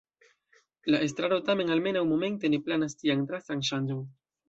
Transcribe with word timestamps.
La 0.93 1.01
estraro 1.09 1.37
tamen 1.51 1.71
almenaŭ 1.77 2.03
momente 2.15 2.53
ne 2.57 2.63
planas 2.69 3.01
tian 3.03 3.25
drastan 3.31 3.67
ŝanĝon. 3.73 4.07